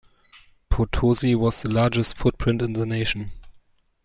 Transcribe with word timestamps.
Potosi, 0.67 1.35
was 1.35 1.61
the 1.61 1.69
largest 1.69 2.17
footprint 2.17 2.59
in 2.63 2.73
the 2.73 2.87
nation. 2.87 3.29